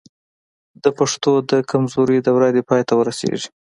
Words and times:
د 0.83 0.85
پښتو 0.97 1.31
د 1.51 1.51
کمزورۍ 1.71 2.19
دور 2.25 2.41
دې 2.55 2.63
پای 2.69 2.81
ته 2.87 2.93
ورسېږي. 2.97 3.47